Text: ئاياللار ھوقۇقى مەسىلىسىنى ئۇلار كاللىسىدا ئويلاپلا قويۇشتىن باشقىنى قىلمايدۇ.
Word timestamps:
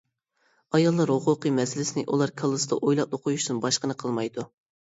ئاياللار 0.77 1.11
ھوقۇقى 1.15 1.51
مەسىلىسىنى 1.59 2.05
ئۇلار 2.15 2.33
كاللىسىدا 2.43 2.81
ئويلاپلا 2.89 3.23
قويۇشتىن 3.27 3.61
باشقىنى 3.67 3.99
قىلمايدۇ. 4.03 4.49